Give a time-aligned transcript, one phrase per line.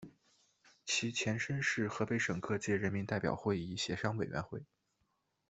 [0.83, 4.63] 其前身是河北省各界人民代表会议协商委员会。